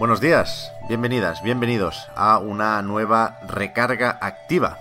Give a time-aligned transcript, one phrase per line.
[0.00, 4.78] Buenos días, bienvenidas, bienvenidos a una nueva recarga activa.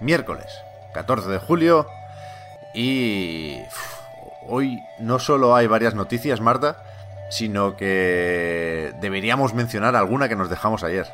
[0.00, 1.86] Miércoles, 14 de julio
[2.74, 4.00] y uf,
[4.48, 6.82] hoy no solo hay varias noticias, Marta,
[7.30, 11.06] sino que deberíamos mencionar alguna que nos dejamos ayer.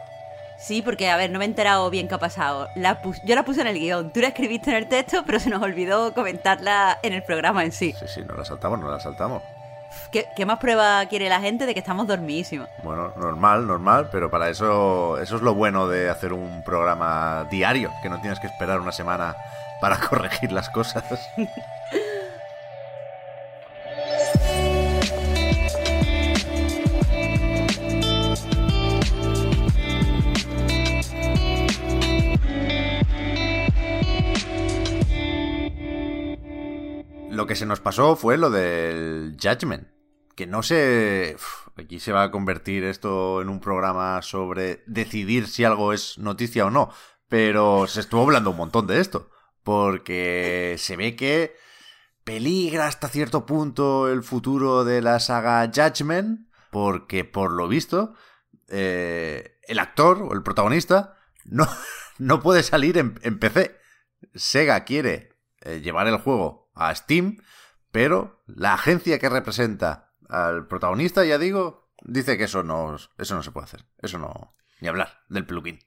[0.56, 2.70] Sí, porque, a ver, no me he enterado bien qué ha pasado.
[2.74, 5.50] La yo la puse en el guion, tú la escribiste en el texto, pero se
[5.50, 7.95] nos olvidó comentarla en el programa en sí.
[7.98, 9.42] Sí, sí, nos la saltamos, nos la saltamos.
[10.10, 12.68] ¿Qué, qué más prueba quiere la gente de que estamos dormidísimos?
[12.82, 17.90] Bueno, normal, normal, pero para eso, eso es lo bueno de hacer un programa diario,
[18.02, 19.36] que no tienes que esperar una semana
[19.80, 21.04] para corregir las cosas.
[37.35, 39.88] Lo que se nos pasó fue lo del Judgment.
[40.37, 41.37] Que no sé.
[41.76, 46.66] aquí se va a convertir esto en un programa sobre decidir si algo es noticia
[46.66, 46.91] o no.
[47.29, 49.30] Pero se estuvo hablando un montón de esto.
[49.65, 51.57] Porque se ve que
[52.23, 56.48] peligra hasta cierto punto el futuro de la saga Judgment.
[56.71, 58.15] Porque por lo visto,
[58.69, 61.66] eh, el actor o el protagonista no,
[62.19, 63.76] no puede salir en, en PC.
[64.34, 67.38] Sega quiere eh, llevar el juego a Steam,
[67.91, 73.42] pero la agencia que representa al protagonista, ya digo, dice que eso no, eso no
[73.42, 73.84] se puede hacer.
[73.98, 74.54] Eso no.
[74.80, 75.78] Ni hablar del plugin.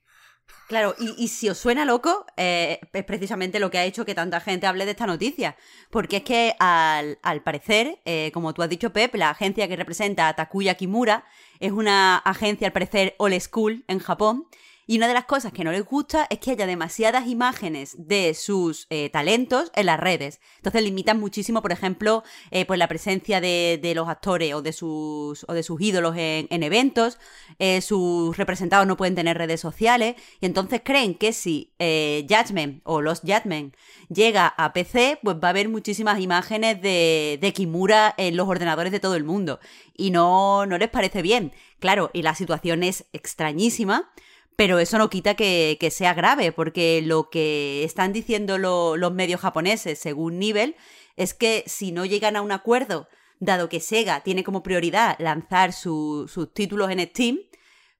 [0.67, 4.41] Claro, y, si os suena loco, eh, es precisamente lo que ha hecho que tanta
[4.41, 5.55] gente hable de esta noticia.
[5.89, 9.77] Porque es que al, al parecer, eh, como tú has dicho, Pep, la agencia que
[9.77, 11.23] representa a Takuya Kimura
[11.61, 14.47] es una agencia, al parecer, old school en Japón.
[14.89, 18.33] Y una de las cosas que no les gusta es que haya demasiadas imágenes de
[18.33, 20.39] sus eh, talentos en las redes.
[20.55, 24.71] Entonces limitan muchísimo, por ejemplo, eh, pues la presencia de, de los actores o de
[24.71, 27.19] sus, o de sus ídolos en, en eventos.
[27.59, 30.15] Eh, sus representados no pueden tener redes sociales.
[30.39, 33.75] Y entonces creen que si Judgment o los Judgment
[34.07, 38.93] llega a PC, pues va a haber muchísimas imágenes de, de Kimura en los ordenadores
[38.93, 39.59] de todo el mundo.
[39.97, 41.51] Y no, no les parece bien.
[41.79, 44.09] Claro, y la situación es extrañísima.
[44.57, 49.39] Pero eso no quita que, sea grave, porque lo que están diciendo lo- los medios
[49.39, 50.75] japoneses, según Nivel,
[51.15, 53.07] es que si no llegan a un acuerdo,
[53.39, 57.37] dado que Sega tiene como prioridad lanzar su- sus títulos en Steam,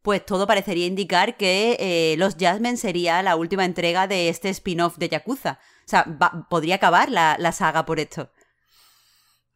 [0.02, 4.98] pues todo parecería indicar que eh, Los Jasmine sería la última entrega de este spin-off
[4.98, 5.60] de Yakuza.
[5.86, 8.32] O sea, va- podría acabar la, saga por esto.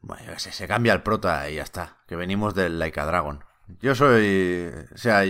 [0.02, 1.98] Bueno, sé, se cambia el prota y ya está.
[2.08, 3.44] Que venimos del Laika Dragon.
[3.82, 4.72] Yo soy.
[4.94, 5.24] O sea,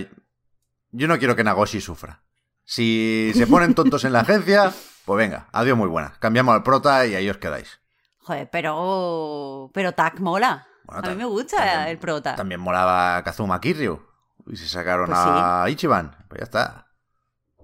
[0.92, 2.22] yo no quiero que Nagoshi sufra.
[2.64, 4.72] Si se ponen tontos en la agencia,
[5.04, 6.14] pues venga, adiós muy buena.
[6.20, 7.80] Cambiamos al prota y ahí os quedáis.
[8.18, 9.70] Joder, pero.
[9.74, 10.66] Pero Tak mola.
[10.84, 12.36] Bueno, a mí me gusta también- el prota.
[12.36, 14.00] También molaba Kazuma Kiryu.
[14.46, 16.16] Y se sacaron Pues a Ichiban.
[16.28, 16.86] Pues ya está.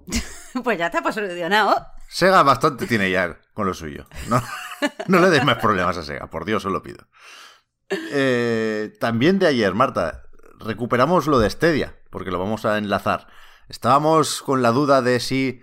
[0.65, 1.87] Pues ya está, pues solucionado.
[2.09, 4.07] Sega bastante tiene ya con lo suyo.
[4.29, 4.43] No,
[5.07, 7.07] no le des más problemas a Sega, por Dios, os lo pido.
[7.91, 10.23] Eh, también de ayer, Marta,
[10.59, 13.29] recuperamos lo de Stadia, porque lo vamos a enlazar.
[13.69, 15.61] Estábamos con la duda de si.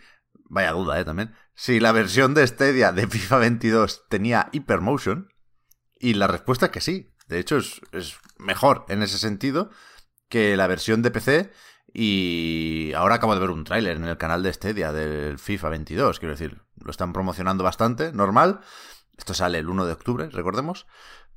[0.48, 1.34] Vaya duda, eh, también.
[1.54, 5.30] Si la versión de Stadia de FIFA 22 tenía Hypermotion.
[5.98, 7.14] Y la respuesta es que sí.
[7.28, 9.72] De hecho, es, es mejor en ese sentido
[10.30, 11.52] que la versión de PC.
[11.94, 16.20] Y ahora acabo de ver un tráiler en el canal de Stadia del FIFA 22.
[16.20, 18.60] Quiero decir, lo están promocionando bastante, normal.
[19.18, 20.88] Esto sale el 1 de octubre, recordemos.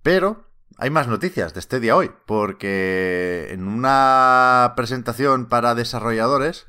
[0.03, 6.67] Pero hay más noticias de Stadia hoy, porque en una presentación para desarrolladores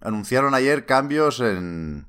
[0.00, 2.08] anunciaron ayer cambios en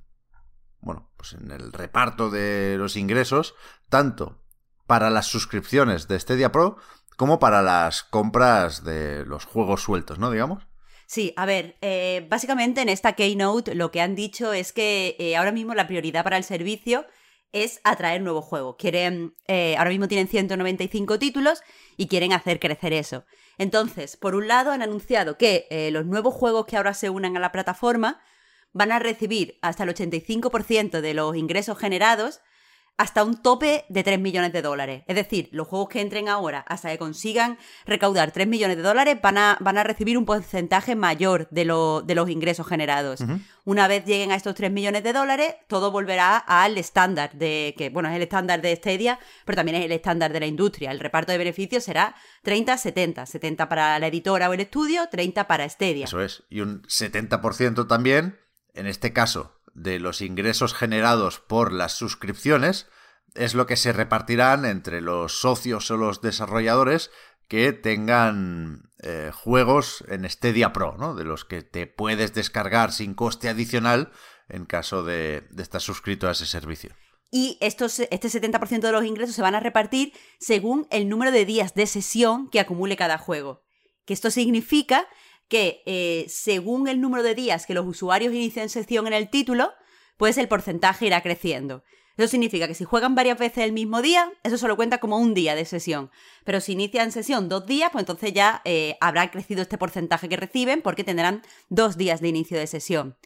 [0.81, 3.55] bueno, pues en el reparto de los ingresos,
[3.89, 4.41] tanto
[4.87, 6.77] para las suscripciones de Stadia Pro
[7.17, 10.31] como para las compras de los juegos sueltos, ¿no?
[10.31, 10.65] Digamos.
[11.05, 15.35] Sí, a ver, eh, básicamente en esta Keynote lo que han dicho es que eh,
[15.35, 17.05] ahora mismo la prioridad para el servicio
[17.51, 18.75] es atraer nuevos juegos.
[18.77, 21.61] Quieren, eh, ahora mismo tienen 195 títulos
[21.97, 23.25] y quieren hacer crecer eso.
[23.57, 27.35] Entonces, por un lado han anunciado que eh, los nuevos juegos que ahora se unan
[27.37, 28.21] a la plataforma
[28.71, 32.41] van a recibir hasta el 85% de los ingresos generados
[32.99, 35.03] hasta un tope de 3 millones de dólares.
[35.07, 39.17] Es decir, los juegos que entren ahora, hasta que consigan recaudar 3 millones de dólares,
[39.23, 43.23] van a, van a recibir un porcentaje mayor de, de los ingresos generados.
[43.63, 47.89] Una vez lleguen a estos 3 millones de dólares, todo volverá al estándar de, que
[47.89, 50.91] bueno, es el estándar de Stadia, pero también es el estándar de la industria.
[50.91, 53.25] El reparto de beneficios será 30-70.
[53.25, 56.03] 70 para la editora o el estudio, 30 para Stadia.
[56.03, 56.43] Eso es.
[56.49, 58.37] Y un 70% también,
[58.73, 62.87] en este caso, de los ingresos generados por las suscripciones
[63.35, 67.11] es lo que se repartirán entre los socios o los desarrolladores
[67.47, 71.15] que tengan eh, juegos en Stadia Pro, ¿no?
[71.15, 74.11] De los que te puedes descargar sin coste adicional
[74.49, 76.91] en caso de, estar suscrito a ese servicio.
[77.31, 81.45] Y estos, este 70% de los ingresos se van a repartir según el número de
[81.45, 83.63] días de sesión que acumule cada juego.
[84.05, 85.07] Que esto significa
[85.49, 89.73] que eh, según el número de días que los usuarios inician sesión en el título,
[90.15, 91.83] pues el porcentaje irá creciendo.
[92.15, 95.33] Eso significa que si juegan varias veces el mismo día, eso solo cuenta como un
[95.33, 96.11] día de sesión.
[96.43, 100.35] Pero si inician sesión dos días, pues entonces ya eh, habrá crecido este porcentaje que
[100.35, 103.17] reciben porque tendrán dos días de inicio de sesión.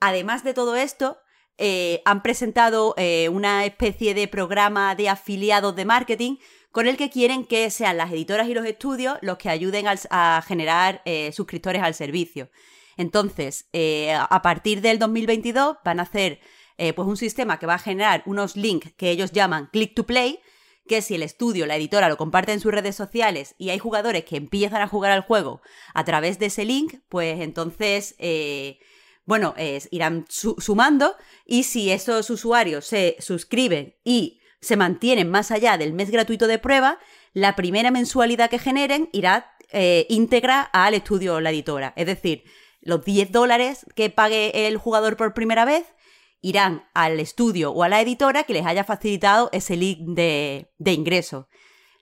[0.00, 1.18] Además de todo esto,
[1.58, 2.94] eh, han presentado
[3.30, 6.36] una especie de programa de afiliados de marketing
[6.72, 10.42] con el que quieren que sean las editoras y los estudios los que ayuden a
[10.46, 12.50] generar eh, suscriptores al servicio.
[12.96, 16.40] Entonces, eh, a partir del 2022 van a hacer
[16.78, 20.06] eh, pues un sistema que va a generar unos links que ellos llaman click to
[20.06, 20.40] play,
[20.86, 24.24] que si el estudio, la editora lo comparte en sus redes sociales y hay jugadores
[24.24, 25.62] que empiezan a jugar al juego
[25.94, 28.16] a través de ese link, pues entonces,
[29.24, 29.54] bueno,
[29.90, 31.14] irán sumando
[31.46, 36.58] y si esos usuarios se suscriben y se mantienen más allá del mes gratuito de
[36.58, 36.98] prueba,
[37.32, 41.92] la primera mensualidad que generen irá eh, íntegra al estudio o la editora.
[41.96, 42.44] Es decir,
[42.80, 45.86] los 10 dólares que pague el jugador por primera vez
[46.40, 51.48] irán al estudio o a la editora que les haya facilitado ese link de, ingreso.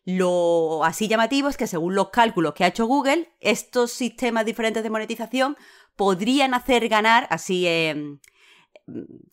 [0.05, 4.83] Lo así llamativo es que según los cálculos que ha hecho Google, estos sistemas diferentes
[4.83, 5.57] de monetización
[5.97, 8.21] podrían hacer ganar, así em,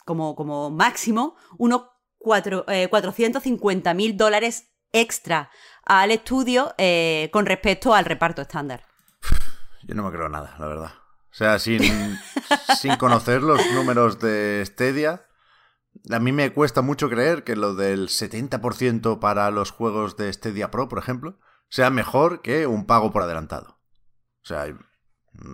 [0.05, 1.83] como, como máximo, unos
[2.25, 5.51] 450 eh, mil dólares extra
[5.85, 8.83] al estudio eh, con respecto al reparto estándar.
[9.83, 10.91] Yo no me creo nada, la verdad.
[11.31, 11.81] O sea, sin,
[12.79, 15.27] sin conocer los números de Stadia,
[16.09, 20.71] a mí me cuesta mucho creer que lo del 70% para los juegos de Stadia
[20.71, 21.39] Pro, por ejemplo,
[21.69, 23.79] sea mejor que un pago por adelantado.
[24.43, 24.65] O sea,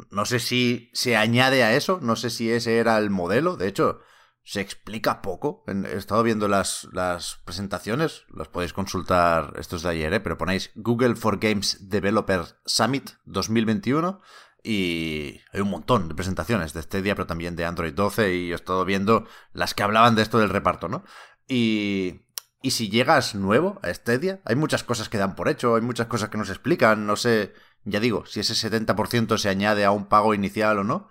[0.10, 3.58] no sé si se añade a eso, no sé si ese era el modelo.
[3.58, 4.02] De hecho,
[4.44, 5.64] se explica poco.
[5.68, 10.20] He estado viendo las, las presentaciones, las podéis consultar, estos de ayer, ¿eh?
[10.20, 14.22] pero ponéis Google for Games Developer Summit 2021
[14.64, 18.52] y hay un montón de presentaciones de este día, pero también de Android 12 y
[18.52, 21.04] he estado viendo las que hablaban de esto del reparto, ¿no?
[21.48, 22.28] Y,
[22.62, 26.08] y si llegas nuevo a Stadia, hay muchas cosas que dan por hecho, hay muchas
[26.08, 27.54] cosas que nos explican, no sé,
[27.84, 31.10] ya digo, si ese 70% se añade a un pago inicial o no,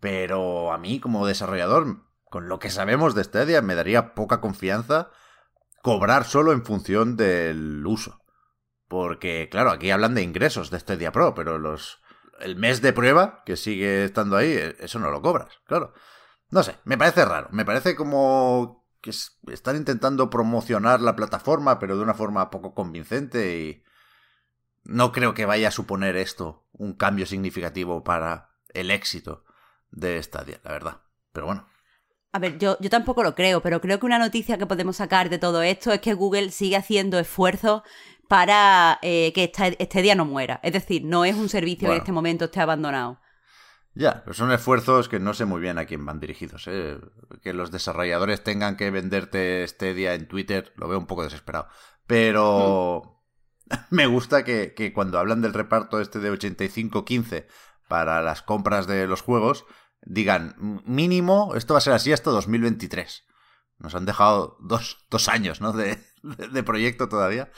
[0.00, 5.10] pero a mí como desarrollador con lo que sabemos de Stadia, me daría poca confianza
[5.82, 8.20] cobrar solo en función del uso.
[8.88, 12.00] Porque, claro, aquí hablan de ingresos de Stadia Pro, pero los
[12.40, 15.92] el mes de prueba que sigue estando ahí, e, eso no lo cobras, claro.
[16.50, 17.48] No sé, me parece raro.
[17.50, 23.58] Me parece como que están intentando promocionar la plataforma, pero de una forma poco convincente
[23.58, 23.84] y
[24.84, 29.44] no creo que vaya a suponer esto un cambio significativo para el éxito
[29.90, 31.02] de Stadia, la verdad.
[31.32, 31.68] Pero bueno,
[32.32, 35.30] a ver, yo, yo tampoco lo creo, pero creo que una noticia que podemos sacar
[35.30, 37.82] de todo esto es que Google sigue haciendo esfuerzos
[38.28, 40.60] para eh, que este, día no muera.
[40.62, 43.20] Es decir, no es un servicio que en este momento esté abandonado.
[43.94, 46.68] Ya, pero son esfuerzos que no sé muy bien a quién van dirigidos.
[46.68, 46.98] ¿eh?
[47.42, 51.68] Que los desarrolladores tengan que venderte este día en Twitter, lo veo un poco desesperado.
[52.06, 53.24] Pero
[53.90, 57.46] me gusta que, que, cuando hablan del reparto este de 85-15
[57.88, 59.64] para las compras de los juegos,
[60.02, 63.24] digan, mínimo, esto va a ser así hasta 2023.
[63.78, 65.72] Nos han dejado dos, años, ¿no?
[65.72, 67.50] De, de, proyecto todavía.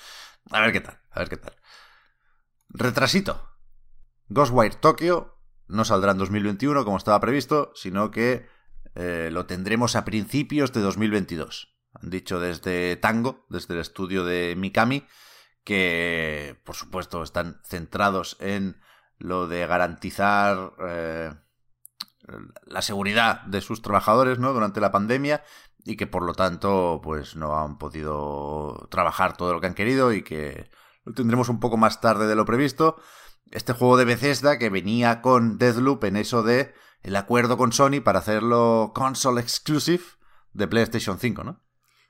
[0.50, 1.56] A ver qué tal, a ver qué tal.
[2.68, 3.48] Retrasito.
[4.28, 8.46] Ghostwire Tokyo no saldrá en 2021 como estaba previsto, sino que
[8.94, 11.76] eh, lo tendremos a principios de 2022.
[11.94, 15.06] Han dicho desde Tango, desde el estudio de Mikami,
[15.64, 18.80] que por supuesto están centrados en
[19.18, 21.34] lo de garantizar eh,
[22.64, 24.52] la seguridad de sus trabajadores, ¿no?
[24.52, 25.42] Durante la pandemia
[25.84, 30.12] y que por lo tanto, pues no han podido trabajar todo lo que han querido
[30.12, 30.70] y que
[31.04, 32.96] lo tendremos un poco más tarde de lo previsto.
[33.50, 38.00] Este juego de Bethesda que venía con Deathloop en eso de el acuerdo con Sony
[38.04, 40.04] para hacerlo console exclusive
[40.52, 41.60] de PlayStation 5, ¿no?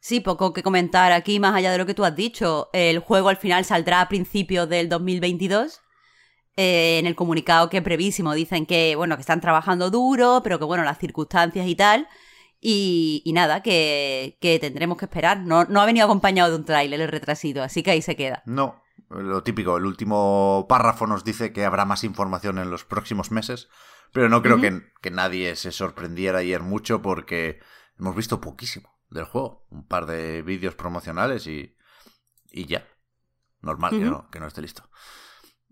[0.01, 2.71] Sí, poco que comentar aquí, más allá de lo que tú has dicho.
[2.73, 5.81] El juego al final saldrá a principios del 2022.
[6.57, 10.59] Eh, en el comunicado que es brevísimo dicen que, bueno, que están trabajando duro, pero
[10.59, 12.09] que, bueno, las circunstancias y tal.
[12.61, 15.41] Y, nada, que, tendremos que esperar.
[15.41, 18.43] No, no ha venido acompañado de un tráiler el retrasito, así que ahí se queda.
[18.45, 23.31] No, lo típico, el último párrafo nos dice que habrá más información en los próximos
[23.31, 23.69] meses,
[24.13, 27.61] pero no creo que, que, nadie se sorprendiera ayer mucho porque
[27.99, 29.67] hemos visto poquísimo del juego.
[29.71, 31.77] Un par de vídeos promocionales y,
[32.51, 32.87] y ya.
[33.63, 34.89] Normal que, no, que no esté listo.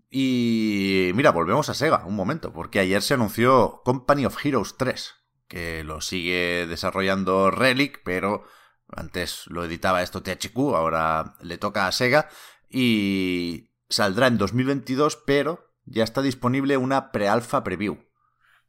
[0.09, 5.15] Y mira, volvemos a Sega un momento, porque ayer se anunció Company of Heroes 3,
[5.47, 8.43] que lo sigue desarrollando Relic, pero
[8.91, 12.27] antes lo editaba esto THQ, ahora le toca a Sega
[12.69, 17.99] y saldrá en 2022, pero ya está disponible una pre-alpha preview.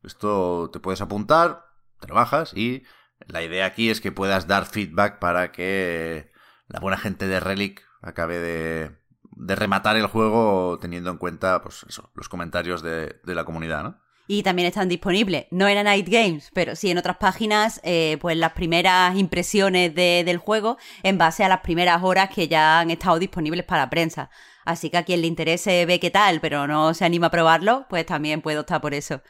[0.02, 1.66] Esto te puedes apuntar,
[2.00, 2.84] trabajas y
[3.26, 6.32] la idea aquí es que puedas dar feedback para que
[6.66, 8.99] la buena gente de Relic acabe de,
[9.40, 13.82] de rematar el juego teniendo en cuenta pues eso, los comentarios de, de la comunidad,
[13.82, 13.98] ¿no?
[14.32, 18.36] y también están disponibles, no en Night Games, pero sí en otras páginas, eh, pues
[18.36, 23.18] las primeras impresiones del juego en base a las primeras horas que ya han estado
[23.18, 24.30] disponibles para la prensa.
[24.64, 27.86] Así que a quien le interese ve qué tal, pero no se anima a probarlo,
[27.90, 29.20] pues también puede optar por eso.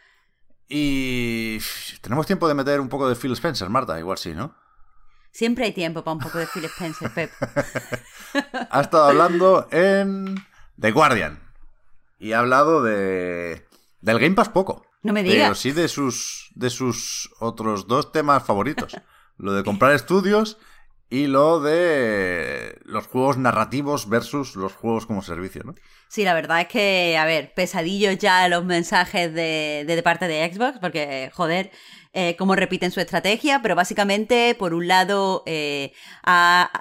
[0.68, 1.56] Y
[2.02, 4.54] tenemos tiempo de meter un poco de Phil Spencer, Marta, igual sí, ¿no?
[5.32, 7.30] Siempre hay tiempo para un poco de Phil Spencer, Pep.
[8.70, 10.36] ha estado hablando en
[10.78, 11.40] The Guardian
[12.18, 13.66] y ha hablado de
[14.00, 14.86] del Game Pass poco.
[15.02, 15.42] No me digas.
[15.42, 18.96] Pero sí de sus, de sus otros dos temas favoritos.
[19.38, 20.58] lo de comprar estudios
[21.10, 25.74] y lo de los juegos narrativos versus los juegos como servicio, ¿no?
[26.08, 30.52] Sí, la verdad es que, a ver, pesadillos ya los mensajes de, de, parte de
[30.52, 31.70] Xbox, porque, joder,
[32.12, 35.92] eh, cómo repiten su estrategia, pero básicamente, por un lado, eh,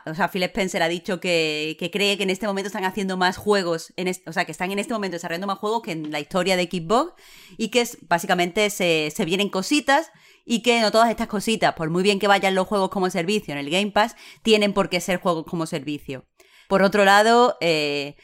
[0.06, 3.38] o sea, Phil Spencer ha dicho que, cree que en este momento están haciendo más
[3.38, 6.20] juegos, en o sea, que están en este momento desarrollando más juegos que en la
[6.20, 7.14] historia de Xbox
[7.58, 10.12] y que básicamente se, se vienen cositas
[10.46, 13.54] y que no todas estas cositas, por muy bien que vayan los juegos como servicio
[13.54, 16.26] en el Game Pass, tienen por qué ser juegos como servicio.
[16.68, 18.16] Por otro lado, eh,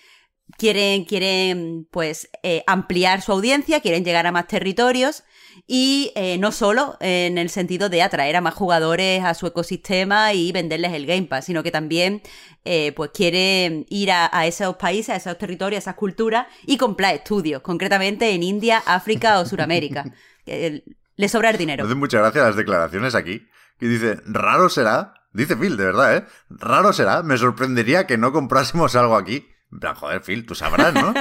[0.57, 2.29] quieren, quieren pues
[2.67, 5.23] ampliar su audiencia, quieren llegar a más territorios
[5.67, 10.33] y eh, no solo en el sentido de atraer a más jugadores a su ecosistema
[10.33, 12.21] y venderles el Game Pass, sino que también
[12.65, 17.15] eh, pues quiere ir a, esos países, a esos territorios, a esas culturas y comprar
[17.15, 20.05] estudios, concretamente en India, África o Sudamérica.
[21.15, 21.85] Le sobra dinero.
[21.95, 23.47] Muchas gracias las declaraciones aquí,
[23.79, 26.25] que dice, raro será, dice Phil, de verdad, ¿eh?
[26.49, 29.47] Raro será, me sorprendería que no comprásemos algo aquí.
[29.95, 31.13] joder, Phil, tú sabrás, ¿no?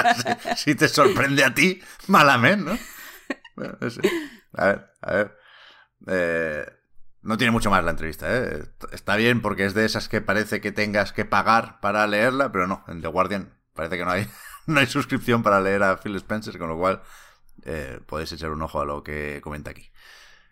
[0.56, 2.78] si, te sorprende a ti, malamente, ¿no?
[4.54, 5.38] A ver, a ver.
[6.06, 6.66] Eh,
[7.22, 8.64] no tiene mucho más la entrevista, ¿eh?
[8.92, 12.66] Está bien porque es de esas que parece que tengas que pagar para leerla, pero
[12.66, 14.28] no, en The Guardian parece que no hay,
[14.66, 17.02] no hay suscripción para leer a Phil Spencer, con lo cual
[17.64, 19.90] eh, podéis echar un ojo a lo que comenta aquí.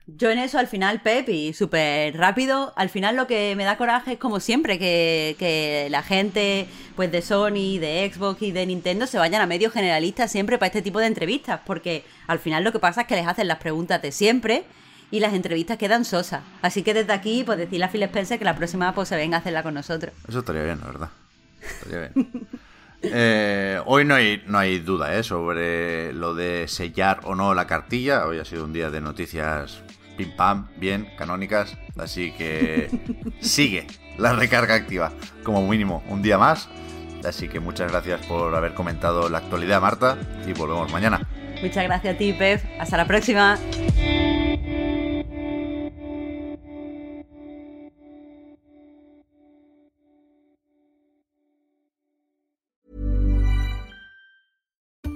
[0.07, 3.77] Yo en eso al final, Pep, y súper rápido, al final lo que me da
[3.77, 6.67] coraje es como siempre que, la gente
[6.97, 10.69] pues de Sony, de Xbox y de Nintendo se vayan a medios generalistas siempre para
[10.69, 13.59] este tipo de entrevistas, porque al final lo que pasa es que les hacen las
[13.59, 14.65] preguntas de siempre
[15.13, 16.43] y las entrevistas quedan sosas.
[16.63, 19.37] Así que desde aquí, pues decirle a Phil Spencer que la próxima pues se venga
[19.37, 20.13] a hacerla con nosotros.
[20.29, 21.11] Eso estaría bien, la verdad.
[21.63, 22.49] Estaría bien.
[23.03, 25.23] Eh, hoy no hay, no hay duda ¿eh?
[25.23, 28.27] sobre lo de sellar o no la cartilla.
[28.27, 29.83] Hoy ha sido un día de noticias
[30.17, 31.77] pim pam, bien, canónicas.
[31.99, 32.91] Así que
[33.41, 33.87] sigue
[34.19, 36.69] la recarga activa, como mínimo un día más.
[37.25, 41.27] Así que muchas gracias por haber comentado la actualidad, Marta, y volvemos mañana.
[41.63, 42.61] Muchas gracias a ti, Pep.
[42.81, 43.57] Hasta la próxima.